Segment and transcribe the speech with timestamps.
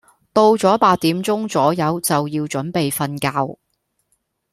[0.33, 3.59] 到左八點鐘左右就要準備瞓覺